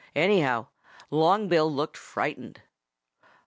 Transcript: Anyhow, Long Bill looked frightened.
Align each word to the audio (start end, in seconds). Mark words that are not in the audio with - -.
Anyhow, 0.15 0.65
Long 1.11 1.47
Bill 1.47 1.71
looked 1.71 1.95
frightened. 1.95 2.63